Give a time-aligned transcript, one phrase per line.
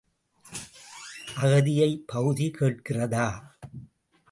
[1.37, 3.27] அகதியைப் பகுதி கேட்கிறதா?